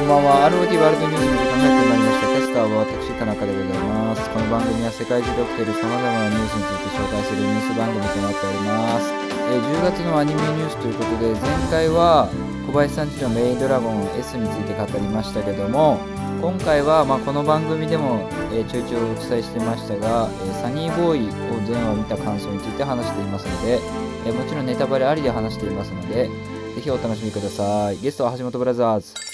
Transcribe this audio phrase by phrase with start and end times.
[0.00, 0.48] こんばんは。
[0.48, 2.32] ROT ワールドニュースの時間がやってまいりました。
[2.32, 4.32] キャスターは私、田中でございます。
[4.32, 9.12] この番組は世界中で起きている様々なニュースについて紹介するニュース番組となっております。
[9.12, 12.32] え10月のアニメニュースということで、前回は
[12.64, 16.00] 小林さんちのメイドラゴン S について語りましたけども、
[16.40, 18.24] 今回はまあこの番組でも、
[18.56, 23.76] えちょいちょいお伝えしてましたが、えサニーボーイを全話見た感想について話していますので、
[24.24, 28.00] えもちろんネタバレありで話していますので、ぜひお楽しみください。
[28.00, 29.29] ゲストは橋本ブラザーズ。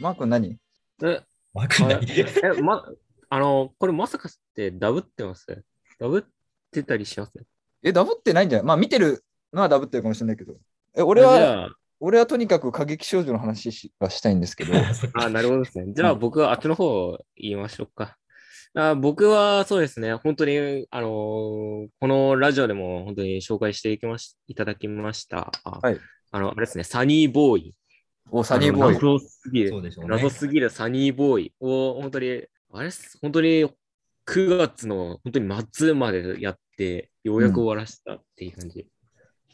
[0.00, 0.56] マー君何？
[1.02, 1.20] え、
[1.52, 2.06] わかんない。
[2.56, 2.84] え、ま、
[3.30, 5.46] あの、これまさかってダブってます？
[5.98, 6.22] ダブっ
[6.70, 7.32] てたりします？
[7.82, 8.66] え、ダブってないんじゃない？
[8.66, 10.54] まあ見てるのはダブってるかもしれないけど。
[10.96, 14.72] え、俺は、俺はとにかく過激少女の話しがしたいんですけど。
[15.14, 15.92] あ、あなるほどですね。
[15.94, 18.16] じゃあ僕はあっちの方を言いましょうか。
[18.76, 25.52] あ僕はそうですね、本当に、あのーこのラジオでも本当に紹介していきましいただきました。
[25.62, 26.00] あはい
[26.32, 27.74] あの、あれですね、サニーボーイ。
[28.36, 28.94] お、サニーボーイ。
[28.94, 29.70] 謎すぎる。
[29.70, 30.10] そうでしょうね。
[30.10, 32.90] 謎すぎるサニーボーイを本当に、あれ
[33.22, 33.64] 本当に
[34.26, 38.88] 9月の本当に末までやって、ようやく終わらせたっていう感じ。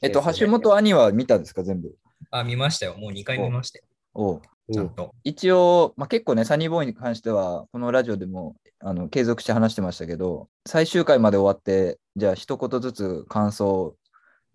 [0.01, 1.95] えっと、橋本兄は見たんですか、全部？
[2.31, 2.97] あ、見ましたよ。
[2.97, 3.84] もう2回見ましたよ。
[4.14, 4.41] お
[4.73, 5.14] ちゃんと。
[5.25, 13.95] 一応、まあ、結構ね、サニーボーイに関しては、このラジオでもあの継続して話してましたけど、最終回まで終わって、じゃあ一言ずつ感想、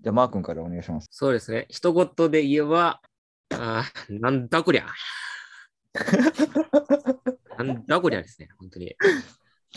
[0.02, 1.08] じゃあマー君からお願いします。
[1.12, 1.68] そうですね。
[1.70, 3.02] 一言で言えば、
[3.58, 4.88] あーなんだこりゃ。
[7.58, 8.95] なんだこりゃですね、本当に。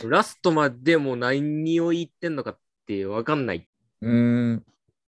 [0.05, 3.69] ラストまでも何を言ってんのかってわかんない。
[4.01, 4.67] うーん、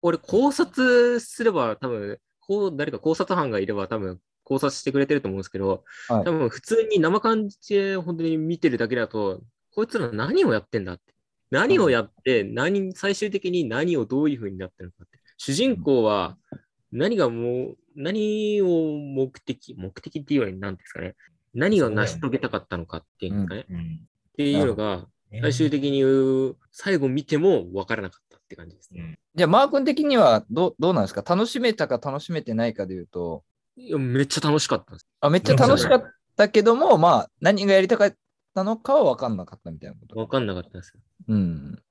[0.02, 9.42] 俺考察すれば多分、こう誰か考察班がいれば多分考察してくれてると思うんですけど、はい多分普通に生感じで本当に見てるだけだと、
[9.74, 11.14] こいつら何をやってんだって。
[11.50, 15.20] 何をやって、何、最終的に何をどういう風になってるのかって。
[15.36, 16.36] 主人公は
[16.90, 21.14] 何がもう、何を目的、目的っていうより何ですかね。
[21.54, 23.66] 何を成し遂げたかったのかっていうんですかね。
[23.70, 24.00] うん。
[24.32, 25.06] っていうのが、
[25.40, 26.02] 最終的に
[26.70, 29.00] 最後見ても分からなかったって感じですね。
[29.00, 31.24] うんじゃあマー君的にはどうどうなんですか？
[31.26, 33.42] 楽しめたか楽しめてないかでいうと、
[33.76, 35.08] いやめっちゃ楽しかったです。
[35.20, 36.04] あめっちゃ楽しかっ
[36.36, 38.14] たけども、まあ、何がやりたかっ
[38.54, 40.14] たのかは分かんなかったみたいなこと？
[40.14, 40.94] 分かんなかったです。
[41.26, 41.82] うん。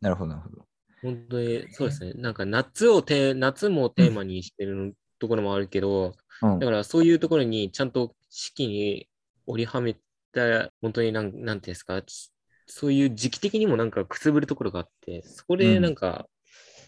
[0.00, 0.64] なるほど、なるほど。
[1.02, 2.12] 本当に、そうですね。
[2.14, 6.58] なんか夏をて、夏もテーマにしてるところもあるけど、うん。
[6.58, 9.08] だからそういうところにちゃんと四季に
[9.46, 9.96] 折りはめ
[10.32, 12.30] た、本当になん、なんていうんですか、ち
[12.66, 16.28] そういう時期的にもなんかくすぶるところがあって、そこでなんか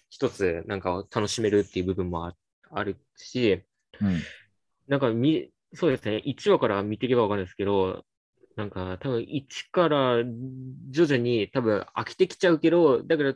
[0.09, 2.34] 一つなんか楽しめるっていう部分もあ
[2.70, 3.62] あるし、
[4.00, 4.20] うん
[4.88, 8.04] なんかみ、そうですね、1話から見ていけばわかるんですけど、
[8.56, 10.22] なんか多分1から
[10.91, 13.34] 徐々に多分飽きてきちゃうけど、だから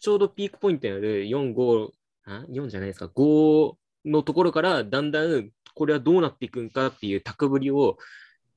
[0.00, 1.92] ちょうどピークポイントになる4、5、
[2.24, 7.98] あ4じゃないですか、5のところからだんだんこれはどうなっていくんかっていう高ぶりを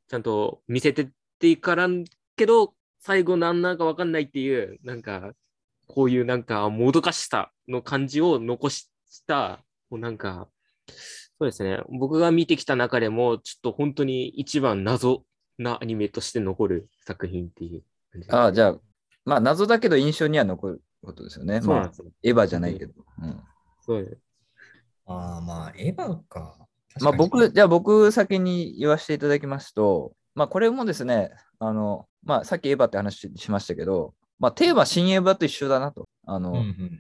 [0.09, 1.09] ちゃんと見せてっ
[1.39, 2.03] ていからん
[2.35, 5.31] けど、最後何なのかわかんないっていう、なんか、
[5.87, 8.89] こういうなんかもどかしさの感じを残し
[9.27, 10.47] た、もうなんか、
[10.87, 11.79] そうですね。
[11.89, 15.23] 僕が見てきた中でも、ちょっと本当に一番謎
[15.57, 17.83] なアニメとして残る作品っていう。
[18.29, 18.79] ああ、じゃあ、
[19.25, 21.61] まあ、謎だけど印象には残ることですよね。
[21.61, 21.91] まあ。
[22.23, 22.93] エヴァじゃないけど。
[23.21, 23.39] うん
[23.83, 24.30] そうです。
[25.05, 26.57] ああ、まあ、エヴァか。
[26.99, 36.07] まあ、僕、じゃあ僕先に言わせていただきますと、まあ、これもですね、あの、まあ、さっきエヴァって話ししましたけど、まあ、テーマ新エヴァと一緒だなと。
[36.25, 36.99] あの、うんうん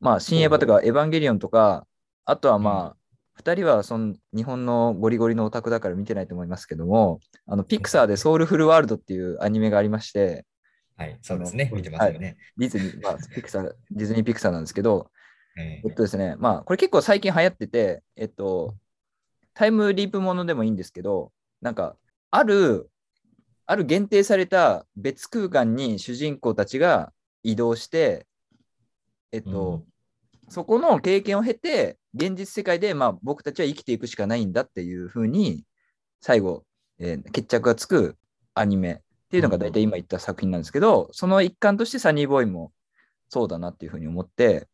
[0.00, 1.86] まあ、新エヴァとかエヴァンゲリオンとか、
[2.24, 2.96] あとはまあ、
[3.34, 10.44] 二人はその日本のゴリゴリのオタクだから見てないと思いますけども、あのピクサーでソウルフルワールドっていうアニメがありまして、
[10.96, 11.70] はい、そうですね。
[11.72, 12.36] 見てますよね。
[12.58, 15.10] ディズニー、まあ、ピクサー、ディズニーピクサーなんですけど、
[15.60, 15.88] ええ。
[15.88, 18.74] っとですね、まあ、これ結構最近流行ってて、えっと、
[19.54, 21.96] タイムリープものでもいいんですけど、なんか、
[22.30, 22.90] ある、
[23.66, 27.12] ある限定された別空間に主人公たちが
[27.42, 28.26] 移動して、
[29.32, 29.84] えっと、
[30.48, 35.64] そこの経験を経て、現実世界で、まあ、僕たちは生きていくしかないんだっていうふうに、
[36.20, 36.64] 最後、
[36.98, 38.16] えー決着がつく
[38.54, 38.98] アニメっ
[39.30, 42.72] ていうのが大体今言った作品なんですけど、その一環としてサニーボーイも
[43.28, 44.66] そうだなっていうふうに思って、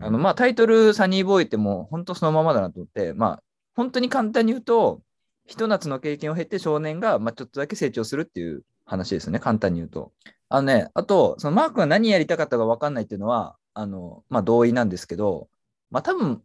[0.00, 3.42] あのまあ、タイトルサニーボーイってもう本当そのままだなと思って、まあ、
[3.74, 5.02] 本当に簡単に言うと、
[5.46, 10.12] ひと夏の経験を経て少年が、まあ、ちょっとだけ成長するっていう話ですね、簡単に言うと。
[10.48, 15.48] あのね、あと、そのマークが何やりたかったか分かんないっていうのは、あのまあ、同意なんですけど、
[15.90, 16.42] まあ、多分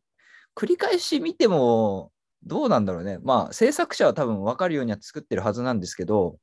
[0.55, 2.11] 繰り返し見ても、
[2.45, 3.19] どうなんだろうね。
[3.23, 6.37] まあ、制作者は多分分かるようには作ってるはずなんですけど、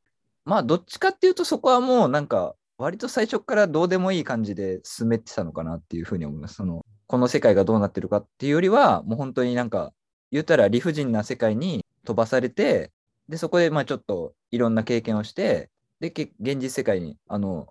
[0.45, 6.55] まあ、どっちかっていうと、そこはもうなんか、割と最初からどうでもいい感じで進めてたのかなっていうふうに思います。
[6.55, 9.93] そのこの世界がどうなってるかっていうよりは、もう本当になんか、
[10.31, 12.93] 言ったら理不尽な世界に飛ばされて、
[13.29, 17.67] で、そこでまあちょっといろんな経験をして、で、け現実世界に、あの、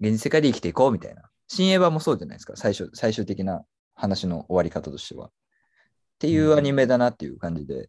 [0.00, 1.22] 現実世界で生きていこうみたいな。
[1.48, 3.64] 新エヴァもそうじゃないですか、最初最終的な
[3.94, 5.28] 話の終わり方としては。
[5.28, 5.30] っ
[6.18, 7.88] ていうアニメだなっていう感じで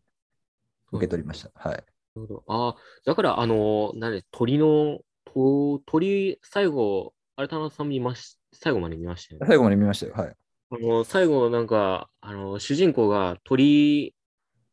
[0.93, 1.51] 受け取りました。
[1.55, 1.73] はい。
[1.73, 1.81] な
[2.21, 2.43] るほど。
[2.47, 4.99] ああ、だから、あの、なんで、鳥の、
[5.35, 9.47] と鳥、最後、あれ、田中さん見まし、最後まで見ましたよね。
[9.47, 10.13] 最後まで見ましたよ。
[10.13, 10.35] はい。
[10.71, 14.15] あの、最後、なんか、あの、主人公が鳥、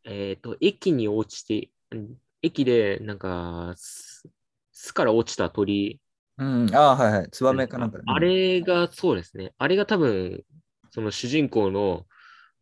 [0.04, 4.28] えっと、駅に落ちて、うん駅で、なんか、巣
[4.72, 6.00] 巣から落ちた鳥、
[6.38, 7.30] うん、ああ、はいはい。
[7.30, 8.04] ツバメかなんかで。
[8.06, 9.54] あれがそうですね。
[9.58, 10.44] あれが多分、
[10.90, 12.06] その主人公の、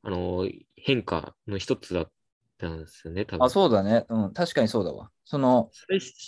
[0.03, 2.13] あの、変化の一つだっ
[2.59, 3.47] たんですよね、多分。
[3.47, 4.05] あ、そうだね。
[4.09, 5.11] うん、確かにそうだわ。
[5.25, 5.71] その、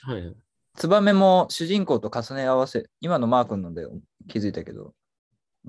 [0.04, 0.36] はい。
[0.74, 3.86] ツバメも主人公と重ね合わせ、今のマー君ので
[4.28, 4.94] 気づいたけど、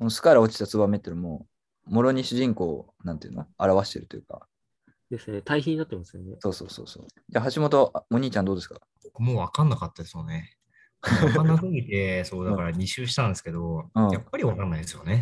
[0.10, 1.46] 巣から落ちたツバメっていうのも、
[1.86, 4.48] もろに主人公を、なんていうの表してるというか。
[5.12, 5.42] ですね。
[5.42, 6.36] 対比になってますよね。
[6.40, 7.08] そうそうそうそう。
[7.30, 8.80] じゃあ、橋本、あお兄ちゃんどうですか？
[9.04, 10.56] 僕もう分かんなかったですよね。
[11.02, 15.22] 分かんなすぎて、 そうだから2周したんですけど、うんやっぱり分かんないですよね。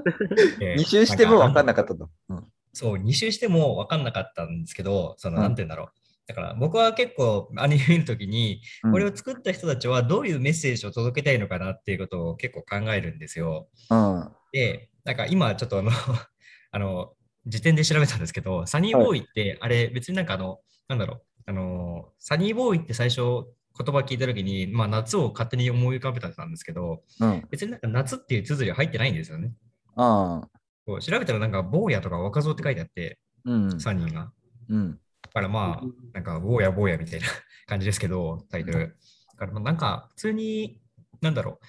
[0.60, 2.10] ?2 周しても分かんなかったと。
[2.28, 5.88] うんそう、2周しても分かんなかったんですけど、その、うんなんて言うんだろう。
[6.26, 13.68] だから僕は結構アニメ見るときに、うんこれを作った人たちはどういうメッセージを届けたいのかなっていうことを結構考えるんですよ。
[13.90, 14.32] うん。
[14.52, 15.90] で、なんか今ちょっとあの、
[16.72, 17.12] あの、
[17.46, 23.46] 時点で調べたんですけど、サニーボーイって、あれ別になんかあの、なんだろう、あの、サニーボーイって最初言
[23.76, 27.46] 葉聞いたときに、まあ夏を勝手に思い浮かべたんですけど、うん。
[27.50, 29.52] 別になんか夏っていう綴りは入ってないんですよね。
[29.96, 30.48] あ
[30.86, 33.68] う調べたらなんか坊やとか若造って書いてあって、うん。
[33.68, 34.32] 3人が。
[34.68, 34.98] うん。
[35.36, 37.26] だからまあ、なんか坊や坊やみたいな
[37.68, 38.96] 感じですけど、タイトル。
[39.32, 40.80] だからまあなんか普通に、
[41.20, 41.66] なんだろう、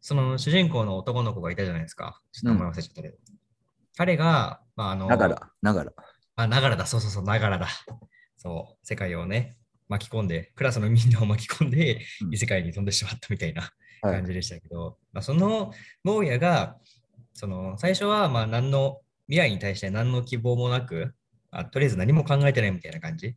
[0.00, 2.22] その主人公の男の子がいたじゃないですか。
[2.32, 3.18] ちょっと名前忘れちゃったけど。
[3.98, 5.92] 彼が、まああの、ながら、ながら。
[6.36, 7.68] あ、ながらだ、そうそうそう、ながらだ。
[8.38, 13.70] そう、世界をね、巻き込んで、クラスのみんなを巻き込んで、うん異世界に飛んでしまったみたいな
[14.00, 15.74] はい感じでしたけど、まあ、その
[16.04, 16.78] 坊やが、
[17.34, 21.14] その最初はまあ何の未来に対して何の希望もなく、
[21.50, 23.36] あとりあえず何も考えてないみたいな感じ？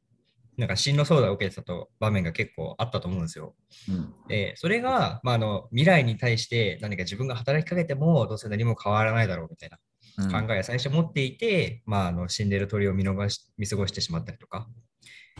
[0.55, 3.55] なんか進路相談を受けてたと場面が結構あったと思うんですよ。
[3.89, 4.13] うん。
[4.27, 9.79] で、それが、まあ、あの未来に対して何か自分が働きかけてもどうせ何も変わらないだろうみたいな
[10.25, 14.67] うん考えを最初持っていて、まあ、あの死んでる鳥を見逃し見過ごしてしまったりとか。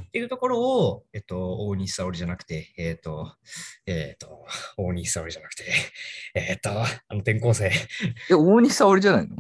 [0.01, 3.31] っていうところを、えっと、大西沙織じゃなくて、えっと、
[3.85, 4.45] えっと、
[4.77, 5.63] 大西沙織じゃなくて、
[6.35, 7.71] えっと、あの転校生。
[8.29, 9.37] え、大西沙織じゃないの？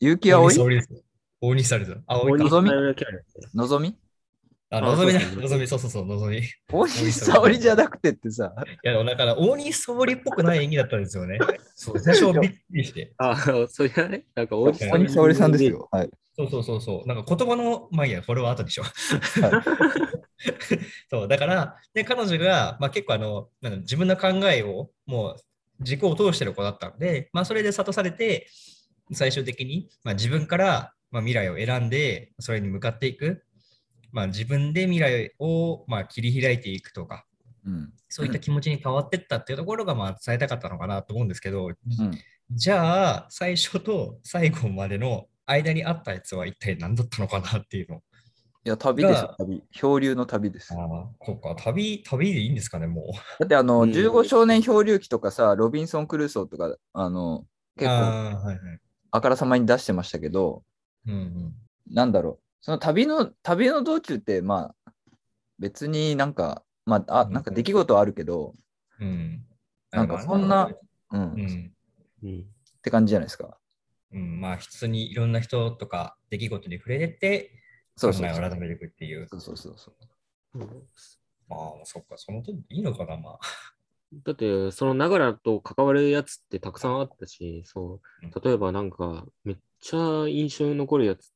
[0.00, 0.46] 結城葵？
[0.46, 1.04] 大西沙織です。
[1.40, 2.00] 大西沙織です。
[2.06, 2.44] あ、葵か。
[2.44, 2.70] のぞみ
[3.54, 3.96] のぞみ
[4.70, 5.20] あ、あのぞみだ。
[5.20, 6.38] のぞみ、そうそうそう、のぞみ。
[6.38, 6.42] い
[6.72, 8.54] 大西沙織じゃなくてってさ。
[8.82, 11.38] や、だから、大西沙織っぽくない演技だったんですよね。
[11.76, 13.12] そう、最初びっくりして。
[13.18, 13.36] あ、
[13.68, 15.64] それはね、なんか大西沙織さんです。
[15.64, 15.88] よ。
[15.92, 16.10] はい。
[16.36, 17.08] そうそうそうそう。
[17.08, 18.84] なんか言葉の、まあいいや、これは後でしょ。
[21.10, 25.36] そう、だから、で、彼女が、まあ結構あの、なんだ自分の考えを、もう、
[25.80, 28.48] 軸を通してる子だったので、まあそれで諭されて、
[29.12, 33.42] 最終的に、まあ自分から、まあ、未来を選んで、それに向かっていく。
[34.12, 37.24] まあ自分で未来を、まあ、切り開いていくとか、
[37.66, 37.92] うん。
[38.10, 41.74] そういった気持ちに変わっていったっていうところが、まあ伝えたかったのかなと思うんですけど、うん。
[42.50, 48.02] じゃあ、最初と最後までの間にあったやつは一体何だったのかなっていうの。
[48.66, 49.62] いや、旅です旅。
[49.72, 50.74] 漂流の旅です。
[50.74, 53.12] ああ、こっか、旅、旅でいいんですかね、もう。
[53.40, 57.46] だって、あの、うん15少年漂流記とかさ、ロビンソン・クルーソーとか、あの、
[57.78, 58.78] 結構、ああ、はいはい。
[59.16, 60.62] あからさまに出してましたけど、
[61.06, 61.54] うんうん。
[61.94, 62.38] なんだろう。
[62.60, 64.92] その旅の、旅の道中って、まあ、
[65.58, 68.54] 別になんか、まあ、あ、うんなんか出来事はあるけど、
[69.00, 69.46] うん。
[69.90, 70.70] なんかそんな、
[71.12, 71.74] うん、っうん。
[72.22, 72.46] うん。
[72.82, 73.58] て感じじゃないですか。
[74.12, 77.62] うん、まあ、普通にいろんな人とか出来事に触れてって、
[77.96, 78.44] そうそうそう。
[78.44, 79.26] を改めていくっていう。
[79.28, 79.94] そうそうそうそう。
[81.48, 83.38] まあ、そっか、その通りでいいのかな、まあ。
[84.24, 91.30] だって、そのながらと関わるやつってたくさんあったし、そううん、例えばなんか、めっちゃ印象に残るやつっ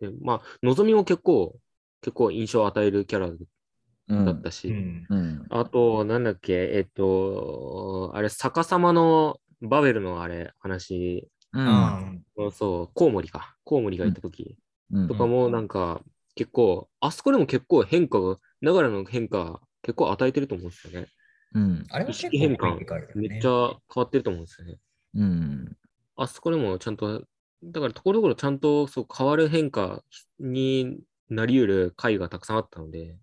[0.00, 1.58] て、まあ、のぞみも結構、
[2.02, 4.24] 結構印象を与えるキャラうん。
[4.24, 5.06] だったし、うん。
[5.10, 5.46] うん。
[5.50, 11.68] あと、なんだっけ、えっと、あれ、逆さまのバベルのあれ、話、うん。
[11.70, 13.56] あそうそう、コウモリか。
[13.64, 14.56] コウモリがいたとき
[14.90, 16.02] うんとかも、なんか、
[16.34, 21.08] 結構、あそこでも結構変化が、ながらの変化、結構与えてると思うんですよね。
[21.54, 21.86] うん。
[21.90, 23.50] あれは意結構識変換大きくあるよねめっちゃ
[23.94, 24.78] 変わってると思うんですよね。
[25.14, 25.76] うん。
[26.16, 27.26] あそこでもちゃんと、
[27.64, 30.02] だからところどころちゃんとそう変わる変化
[30.40, 30.98] に
[31.30, 33.16] なり得る回がたくさんあったので、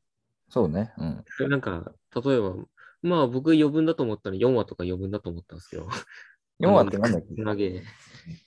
[0.50, 0.94] そうね。
[0.98, 1.06] う
[1.46, 1.50] ん。
[1.50, 2.56] なんか、例えば、
[3.02, 5.88] まあ僕余分だと思ったら4話とか余分だと思ったんですけど、
[6.60, 7.44] 4話ってなんだっけ？
[7.44, 7.84] 投げ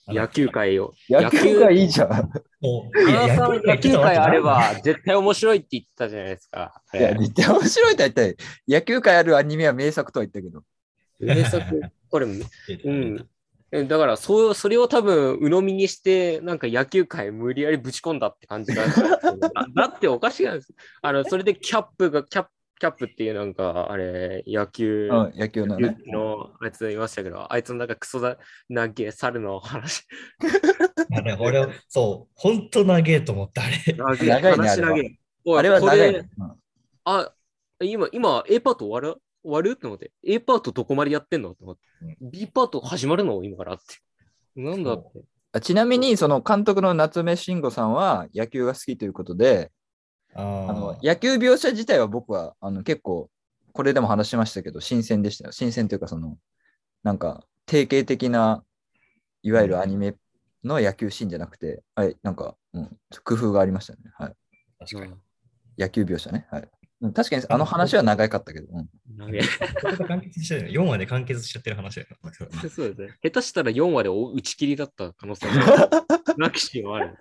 [0.08, 0.92] 野球界を。
[1.08, 2.30] 野球がいいじゃん。
[2.60, 6.82] 野球界あればい絶対面白いって言ってたじゃないですか。
[6.92, 8.32] いや、絶対面白いと言ったら
[8.68, 10.62] 野球界あるアニメは名作とは言ったけど。
[11.20, 11.80] 名作、
[12.10, 13.28] これ、うん。
[13.74, 18.84] えだからそう、それを多分、鵜呑みにして、なんか野球界無理やりぶち込んだって感じが。
[18.86, 20.74] だだっておかしいなんです。
[21.00, 22.50] あの、それでキャップが、キャップ、
[22.80, 25.96] キャップっていうなんか、あれ、野球うん、野球のね。
[26.06, 28.36] のあいついましたけど、あいつのなんかクソだ、
[28.68, 30.04] なげ猿の話。
[31.14, 33.94] あれ、俺、そう、本当長えと思った、あれ。
[33.94, 35.16] 長げ話長げ
[35.56, 36.28] あれはこ長いね。
[36.38, 36.52] うん
[37.04, 37.32] あ、
[37.80, 39.20] 今、今、A パート終わる？
[39.42, 40.12] 終わるって思って。
[40.24, 41.82] A パートどこまでやってんのって思って。
[42.20, 44.60] B パート始まるの今からって。
[44.60, 45.22] なんだって。
[45.52, 49.70] あちなみに、その監督の夏目慎吾さんは野球が好きということで、
[50.34, 53.28] ああのー野球描写自体は僕はあの結構、
[53.72, 55.52] これでも話しましたけど、新鮮でしたよ。
[55.52, 56.36] 新鮮というか、その、
[57.02, 58.64] なんか、定型的な、
[59.42, 60.14] いわゆるアニメ
[60.64, 63.98] の野球シーンじゃなくて、はい、なんか、うん、工夫がありましたね。
[64.14, 64.34] はい。
[64.78, 65.14] 確かに。
[65.78, 66.46] 野球描写ね。
[66.50, 66.68] はい。
[67.02, 68.68] うん確かにあの話は長かったけど、
[70.06, 72.08] 完結してる4話で完結しちゃってる話だよ。
[72.70, 73.08] そうですね。
[73.22, 75.90] 下手したら4話で打ち切りだった可能性が
[76.38, 77.08] なきしもある。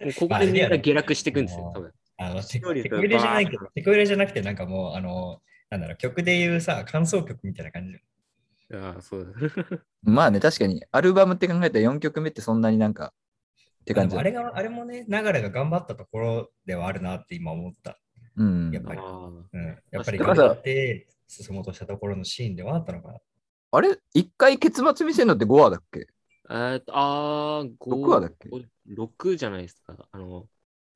[0.00, 1.92] もうここでみんな下落していくんですよ、多分。
[2.18, 7.96] あのテストーリーとテコ入れじゃないけど、テコ入れじゃなくて、なんかもう、あの、なんだろう、曲で言うさ、感想曲みたいな感じ。
[8.76, 9.82] ああ、そうだ。
[10.02, 13.14] まあね、確かに、アルバムって考えたら4曲目ってそんなになんか、
[13.82, 17.98] って感じあれが、あれもね、流れが頑張ったところではあるなって今思った。
[18.38, 23.18] うんやっぱり、あうん、やっぱり頑張って進もうとしたところのシーンではあったのかな。
[23.70, 23.98] あれ？
[24.14, 26.06] 一回結末見せるのって5話だっけ？
[26.48, 26.72] あ。
[26.72, 28.48] えーとあー、6話だっけ
[28.88, 29.94] ?6 じゃないですか。
[30.10, 30.46] あの、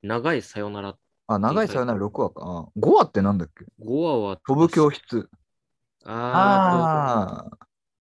[0.01, 0.97] 長いさよなら。
[1.27, 2.41] あ、長いさよなら6話か。
[2.43, 4.37] あ5話ってなんだっけ？5話は。
[4.37, 5.29] 飛ぶ教室。
[6.05, 7.57] あーあと、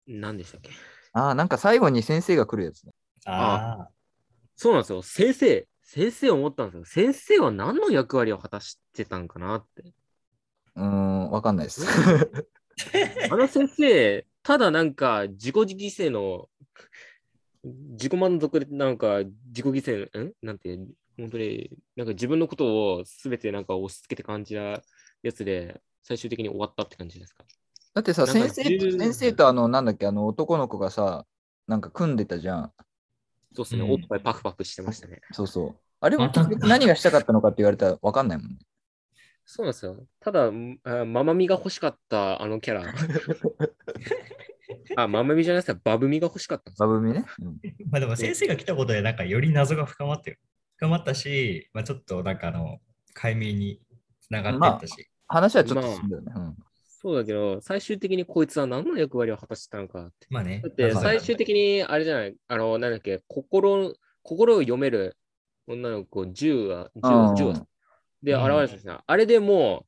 [0.07, 0.71] 何でしたっけ？
[1.13, 2.93] ああ、なんか最後に先生が来るやつね。
[3.27, 3.89] あ
[4.57, 5.03] そうなんですよ。
[5.03, 6.85] 先生、先生思ったんですよ。
[6.85, 9.93] 先生は何の役割を果たしてたんかなって。
[10.77, 11.83] うーん、わかんないです。
[13.31, 16.49] あの先生、ただなんか自己犠牲の、
[17.65, 20.79] 自己満足でなんか自己犠牲、んなんて、
[21.19, 24.83] 本当になんか自分のことをすべてなんか押し付けて感じた
[25.23, 27.45] やつで、最終的に終わったって感じですか？
[27.95, 31.27] だってさ、先生と、10先生とあの、なんだっけ、あの男の子がさ、
[31.67, 32.73] なんか組んでたじゃん。
[33.55, 35.21] そうですね、うんおっぱいパクパクしてましたね。
[35.33, 35.77] そうそう。
[36.01, 36.31] あれは
[36.61, 38.59] 何がしたかったのかって言われたらわかんないもんね。
[39.45, 39.97] そうなんですよ。
[40.21, 40.51] ただ、
[41.05, 42.85] ママミが欲しかったあのキャラ。
[44.97, 46.73] あ、ママミじゃないですか、バブミが欲しかった。
[46.79, 47.25] バブミね。
[47.41, 47.53] うんあ。
[47.91, 50.37] まあでも先生が来たことで、なんかより謎が深まったよ。
[50.77, 52.79] 深まったし、まあちょっとなんかあの、
[53.15, 53.81] 解明に
[54.21, 55.09] つながっていったし。
[55.29, 56.33] 話はちょっと進んだよね。
[56.37, 56.57] うん
[57.03, 60.29] そうだけど、最終的にこいつは何の役割を果たしてたのかって。
[60.31, 60.61] まあね。
[60.63, 63.93] だってまあ最終的にあれじゃない、あの、なんだっけ、心、
[64.23, 65.17] 心を読める
[65.67, 67.67] 女の子10話、10話、10話
[68.23, 69.05] でうん現れたじゃん。
[69.05, 69.85] あれでも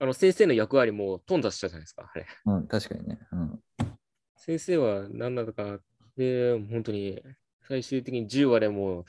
[0.00, 2.26] う、あの先生の役割も頓挫したじゃないですか、あれ。
[2.46, 3.18] うん、確かにね。
[3.30, 3.60] うん。
[4.36, 5.80] 先生は何なのか、
[6.16, 7.22] で、本当に、
[7.68, 9.04] 最終的に10話でもう、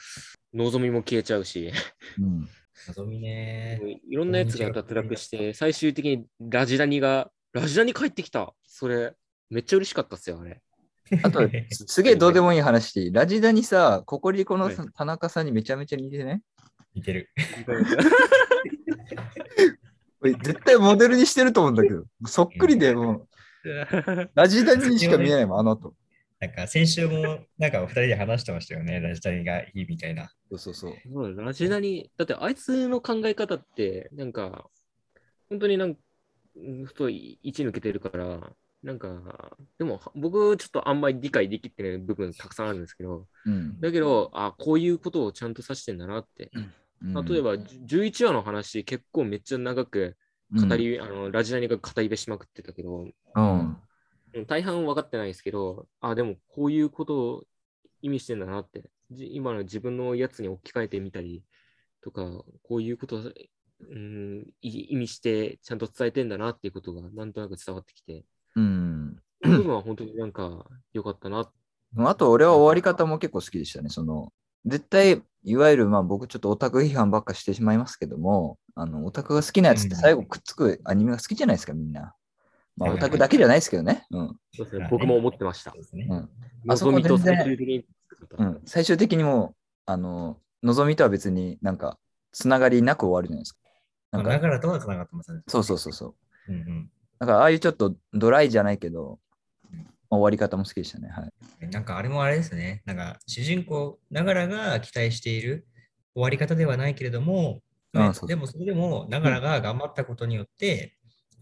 [0.53, 1.71] 望みも消えちゃうし、
[2.19, 2.49] うん、
[2.87, 3.79] 謎みね。
[4.07, 8.53] いろんなやつが脱落して、最終的にラジダニが、ラジダニ帰ってきた。
[8.63, 9.13] それ、
[9.49, 10.61] めっちゃ嬉しかったっすよ、あれ。
[11.23, 13.11] あと、すすげえどうでもいい話していい。
[13.11, 16.41] ラジダにさ、ココリコのはい田中さんにめちゃめちゃ似てね。
[16.93, 17.29] 似てる。
[20.21, 23.27] 絶対モデルにしてると思うんだけど、そっくりでも
[23.63, 23.69] う、
[24.35, 25.95] ラジダにしか見えないもん、あの後。
[26.39, 28.99] なんか先週もなんかお二人で話してましたよね。
[29.01, 30.31] ラジタニがいいみたいな。
[30.49, 30.93] そうそうそう。
[31.11, 34.65] そうラジダニ、だってあいつの考え方って、なんか、
[35.49, 36.01] 本当になんか、
[36.55, 38.39] うん太い位置抜けてるから、
[38.83, 39.09] なんか、
[39.77, 43.79] でも僕ちょっとあんまり理解できてない部分たくさんあるんですけど、うん。
[43.79, 46.49] だけど、あ、こういうことをちゃんと指してんだなって。
[46.53, 50.17] うん例えば、じゅ11話の話、結構めっちゃ長く
[50.53, 53.77] 語り、あのラジダニが語り部しまくってたけど、うん。
[54.33, 57.43] うん大半分かってないですけど、あ、でもこういうことを
[58.01, 61.43] 意味してんだなって、じ今の自分のやつに置き換えてみたり
[62.01, 62.23] とか、
[62.63, 69.15] こういうことを、うん、い意味してちゃんと伝えてんだなっていうことがなんとなく伝わってきて、うん。
[69.41, 71.49] 部分は本当になんか良かったな。
[71.97, 73.89] あと、俺は終わり方も結構好きでしたね。
[73.89, 74.31] その、
[74.65, 82.13] 絶対、いわゆる、まあ僕ちょっとオタク批判ばっかしてしまいますけども、あの、オタクが好きなやつって最後くっつくアニメが好きじゃないですか、みんな。
[82.79, 84.05] まあ、はいオタクだけじゃないですけどね。
[84.09, 84.39] うん。
[84.55, 85.97] そう僕も思ってましたそう。
[85.97, 86.29] ん。
[86.69, 87.85] あそこ望みと最終的に
[88.37, 89.55] うん、最終的にもう、
[89.85, 91.97] あの、望みとは別になんか、
[92.31, 93.59] つながりなく終わるじゃないですか。
[94.11, 95.41] なんか、まあだからとはつながってますね。
[95.47, 96.15] そうそうそうそ
[96.47, 96.51] う。
[96.51, 96.91] うんうん。
[97.19, 99.19] だから、ああいうちょっとドライじゃないけど、
[100.09, 101.09] 終わり方も好きでしたね。
[101.09, 101.29] は
[101.61, 101.67] い。
[101.67, 102.81] なんかあれもあれですね。
[102.85, 105.67] なんか主人公ながらが期待している
[106.15, 107.61] 終わり方ではないけれども、
[107.93, 110.97] ああそうでもそれでもながらが頑張ったことによって、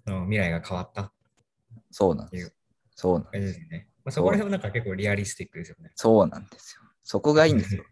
[0.06, 1.13] その未来が変わった
[1.92, 2.56] そうなんです。
[2.96, 3.88] そうなんですね。
[4.04, 5.92] まあ、そこら辺もなんか結構リアリスティックですよね。
[5.96, 6.82] そうなんですよ。
[7.04, 7.84] そこがいいんですよ。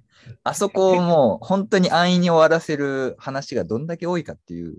[0.44, 4.77] あそこをもう本当に安易に終わらせる話がどんだけ多いかっていう、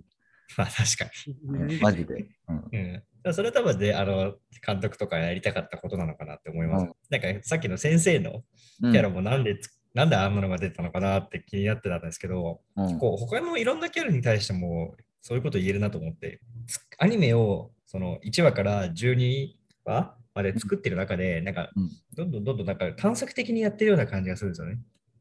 [0.57, 1.05] まあ確か
[1.53, 2.27] ねマジで。
[2.49, 2.79] うんに。
[3.25, 3.35] うん。
[3.35, 6.83] それは多分ね、あの、監督とかやりたかったことなのかなって思います。
[6.85, 8.43] うんなんかさっきの先生の
[8.83, 19.50] うんキャラもなんでつ、なんであんなのが出たのかなって気になってたんですけど、うんこう他のいろんなキャラに対してもそういうこと言えるなと思って、つアニメをその1話から12
[19.85, 24.78] 話まで作ってる中で、なんかうんどんどんどんどんなんか探索的にやってるような感じがするんですよね。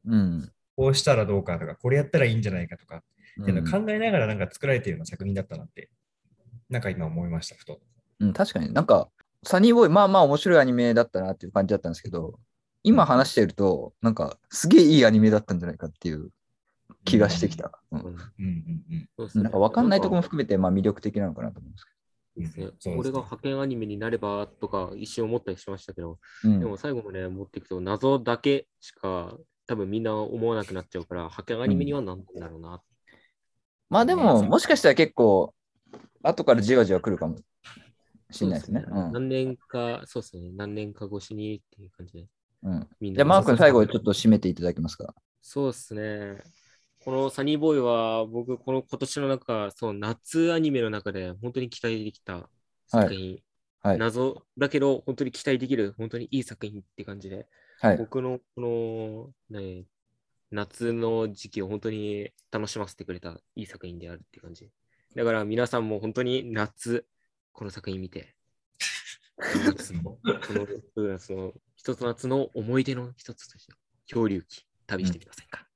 [0.07, 0.51] うん。
[0.75, 3.03] こうしたらどうかとか、これやったらいいんじゃないかとか、
[3.41, 5.89] っていうの考えながらなんか作られてるような作品だったなって、
[6.69, 7.79] なんか今思いました、ふと。
[8.19, 9.09] うん、確かになんか、
[9.43, 12.39] サニーボーイ、まあまあ面白いアニメだったなっていう感じだったんですけど、
[12.83, 16.29] 今話してると、なんか、すげえいいアニメだったんじゃないかっていう
[17.03, 17.71] 気がしてきた。
[17.91, 18.21] うんうんうんうん
[18.91, 19.09] うん。
[19.17, 21.85] そうですねなんか分かんないところも含めて、まあ魅力的なのかなと思うんです
[22.37, 26.19] ですねそうですね俺が派遣アニメになればとか一瞬思ったりしましたけど。
[26.43, 29.37] うんでも最後まで持っていくと謎だけしか
[29.67, 32.83] 多分みんな思わなくなっちゃうから、派遣アニメにはなんだろうな。
[33.89, 35.55] まあでも、ねもしかしたら結構、
[36.21, 37.37] 後からじわじわ来るかも
[38.29, 38.85] しれないですね。
[38.87, 42.27] 何年か、そうですね、何年か越しにっていう感じで。
[42.61, 45.15] うんじゃあ、マー君、最後ちょっと締めていただけますか？
[45.41, 46.37] そうですね。
[47.05, 52.49] このサニーボーイは僕、この今年の中、そう夏アニメの中で本当に期待できた
[52.87, 53.37] 作品。
[53.83, 53.99] はい。
[53.99, 57.45] 謎だけど本当に期待できる、本当にいい作品って感じで、
[57.79, 57.97] はい。
[57.97, 59.85] 僕のこの、ね、
[60.49, 64.71] 夏の時期を本当に楽しませてくれたいい作品であるって感じ。
[65.15, 67.05] だから皆さんも本当に夏、
[67.53, 68.33] この作品見て、
[69.63, 70.19] 夏のこ
[70.95, 73.73] のその一つ夏の思い出の一つとして、
[74.07, 75.67] 漂流記、旅してみませんか、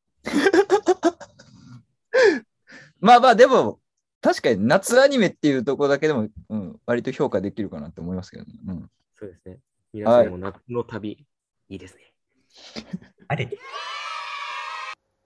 [3.00, 3.80] まあまあ、でも、
[4.22, 8.52] 確かに夏アニメっていうところだけでも、うん、割と評価できるかなって思いますけどね。
[8.68, 8.90] うん。
[9.18, 9.60] そうですね。
[9.94, 11.26] 皆さんも夏の旅、
[11.70, 12.14] いいですね。
[13.28, 13.50] あれ